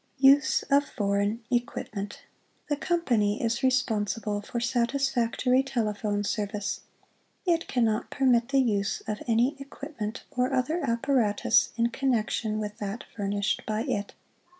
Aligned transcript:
Use 0.17 0.63
of 0.63 0.83
Foreign 0.83 1.43
Equipment. 1.51 2.23
The 2.69 2.75
Company 2.75 3.39
is 3.39 3.61
responsible 3.61 4.41
for 4.41 4.59
satis 4.59 5.09
factory 5.13 5.61
telephone 5.61 6.23
service, 6.23 6.79
it 7.45 7.67
cannot 7.67 8.09
permit 8.09 8.49
the 8.49 8.57
use 8.61 9.01
of 9.07 9.21
any 9.27 9.55
equipment 9.61 10.23
or 10.31 10.55
other 10.55 10.81
apparatus 10.83 11.71
in 11.77 11.89
connection 11.91 12.57
with 12.59 12.79
that 12.79 13.03
furnished 13.15 13.63
by 13.67 13.81
it. 13.81 14.15